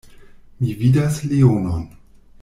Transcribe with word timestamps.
Mi 0.61 0.71
vidas 0.79 1.19
leonon. 1.33 1.85